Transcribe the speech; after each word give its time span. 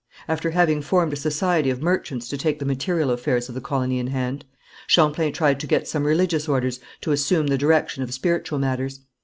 After 0.27 0.49
having 0.49 0.81
formed 0.81 1.13
a 1.13 1.15
society 1.15 1.69
of 1.69 1.83
merchants 1.83 2.27
to 2.29 2.35
take 2.35 2.57
the 2.57 2.65
material 2.65 3.11
affairs 3.11 3.49
of 3.49 3.53
the 3.53 3.61
colony 3.61 3.99
in 3.99 4.07
hand, 4.07 4.45
Champlain 4.87 5.31
tried 5.31 5.59
to 5.59 5.67
get 5.67 5.87
some 5.87 6.05
religious 6.07 6.49
orders 6.49 6.79
to 7.01 7.11
assume 7.11 7.45
the 7.45 7.55
direction 7.55 8.01
of 8.01 8.11
spiritual 8.11 8.57
matters. 8.57 9.01